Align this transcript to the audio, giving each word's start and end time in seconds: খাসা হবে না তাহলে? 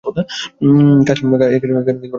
খাসা 1.07 1.23
হবে 1.25 1.67
না 1.69 1.81
তাহলে? 1.81 2.07